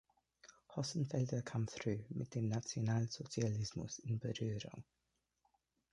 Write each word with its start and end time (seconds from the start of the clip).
Hossenfelder 0.75 1.43
kam 1.43 1.67
früh 1.67 1.99
mit 2.09 2.33
dem 2.33 2.47
Nationalsozialismus 2.47 3.99
in 3.99 4.17
Berührung. 4.17 4.83